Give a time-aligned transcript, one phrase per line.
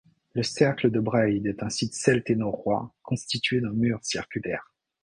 [0.33, 4.73] Le cercle de Braaid est un site celte et norrois constitué d'un mur circulaire.